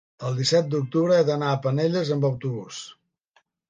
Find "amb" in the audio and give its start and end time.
2.19-2.29